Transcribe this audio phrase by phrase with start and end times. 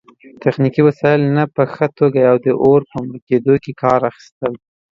[0.43, 4.53] تخنیکي وسایلو نه په ښه توګه د اور په مړه کیدو کې کار اخیستل